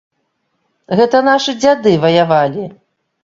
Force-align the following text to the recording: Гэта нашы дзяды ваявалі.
Гэта 0.99 1.19
нашы 1.27 1.55
дзяды 1.65 1.93
ваявалі. 2.05 2.65